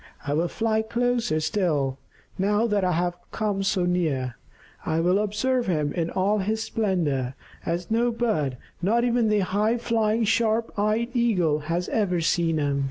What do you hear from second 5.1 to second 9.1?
observe him in all his splendor, as no other bird, not